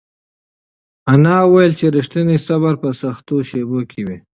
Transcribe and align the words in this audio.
انا 1.13 1.35
وویل 1.45 1.71
چې 1.79 1.85
رښتینی 1.97 2.37
صبر 2.47 2.73
په 2.83 2.89
سختو 3.01 3.35
شېبو 3.49 3.79
کې 3.91 4.01
وي. 4.07 4.17